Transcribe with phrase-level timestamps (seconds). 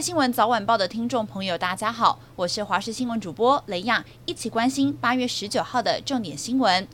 [0.00, 6.88] 新闻早晚报的听众朋友，大家好，我是华视新闻主播雷亚，一起关心八月十九号的重点新闻。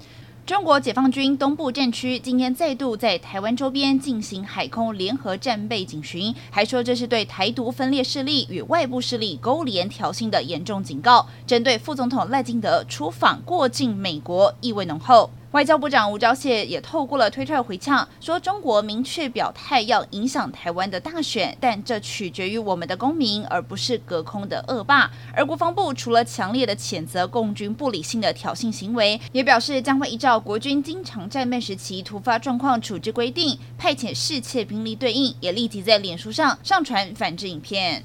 [0.45, 11.25] 中国解放军东部战区今天再度在台湾周边进行海空联合战备警巡，还说这是对台独分裂势力与外部势力勾连挑衅的严重警告。
[11.47, 15.31] 针对副总统赖清德出访过境美国，意味浓厚。
[15.57, 25.11] 外交部长吴钊燮也透过了推特回呛，说中国明确表态要影响台湾的大选，但这取决于我们的公民，而不是隔空的恶霸。
[25.35, 38.05] 而国防部除了强烈的谴责共军不理性的挑衅行为，也表示将会依照国军经常战备时期突发状况处置规定，派遣适切兵力对应，也立即在脸书上上传反制影片。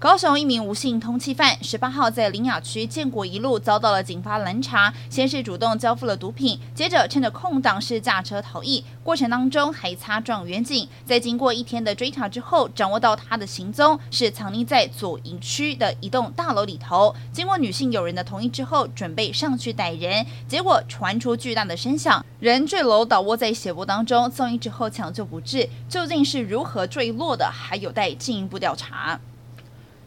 [0.00, 17.14] 高雄一名吴姓通缉犯，十八号在林雅区建国一路遭到了警方拦查，先是主动交付了毒品，接着趁着空档是驾车逃逸，过程当中还擦撞员警，在经过一天的追查之后，掌握到他的行踪是藏匿在左营区的一栋大楼里头。
[17.30, 29.20] 经过女性友人的同意之后，准备上去逮人，结果传出巨大的声响，人坠楼倒卧在血泊当中，送医之后抢救不治，究竟是如何坠落的，还有待进一步调查。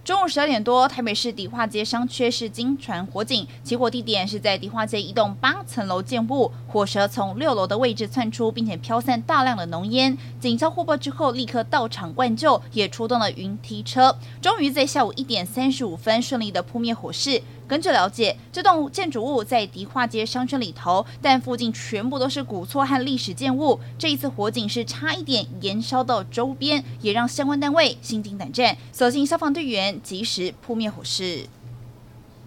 [0.03, 10.17] 中午十二点多，台北市迪化街商圈是经传火警，起火地点是在迪化街一栋八层楼建物，火舌从六楼的位置窜出，并且飘散大量的浓烟。
[10.41, 17.41] 警消获报之后，立刻到场灌救，也出动了云梯车，终于在下午一点三十五分顺利的扑灭火势。
[17.67, 23.79] 根据了解，这栋建筑物在迪化街商圈里头，但附近全部都是古厝和历史建物。
[23.97, 28.77] 这一次火警是差一点延烧到周边，也让相关单位心惊胆战。
[28.91, 31.47] 所幸消防队员及时扑灭火势。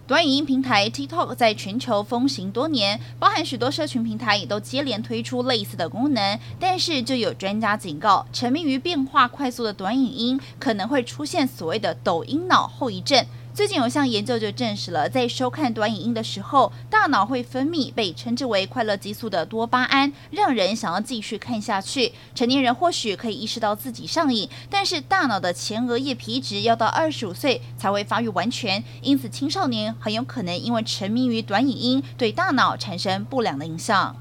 [0.05, 6.39] 短影音平台 TikTok 在全球风行多年，包含许多社群平台也都接连推出类似的功能。
[6.57, 13.25] 但是，就有专家警告，沉迷于变化快速的短影音，可能会出现所谓的“抖音脑”后遗症。
[13.57, 22.13] 最近有项研究就证实了，在收看短影音的时候，大脑会分泌被称之为快乐激素的多巴胺，让人想要继续看下去。
[22.35, 34.15] 成年人或许可以意识到自己上瘾，但是大脑的前额叶皮质要到二十五岁才会发育完全，因此青少年很有可能因为沉迷于短影音，对大脑产生不良的影响。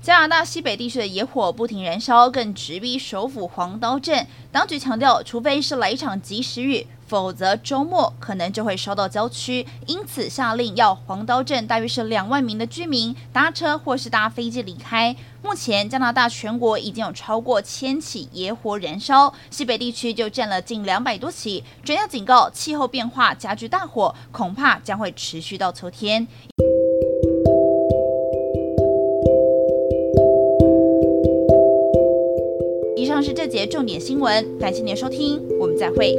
[0.00, 4.26] 加拿大西北地区的野火不停燃烧，更直逼首府黄刀镇。
[4.50, 6.86] 当局强调，除非是来一场及时雨。
[7.08, 15.16] 否则周末可能就会烧到郊区，因此下令要黄刀镇大约是两万名的居民搭车或是搭飞机离开。
[15.42, 21.64] 目前加拿大全国已经有超过千起野火燃烧，西北地区就占了近两百多起。
[21.82, 26.28] 专家警告，气候变化加剧大火，恐怕将会持续到秋天。
[32.96, 36.14] 以上是这节重点新闻，感谢您的收听，我们再会。